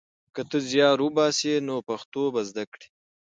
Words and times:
که 0.33 0.41
ته 0.49 0.57
زیار 0.69 0.97
وباسې 1.01 1.51
نو 1.67 1.75
پښتو 1.89 2.21
به 2.33 2.41
زده 2.49 2.63
کړې. 2.71 2.87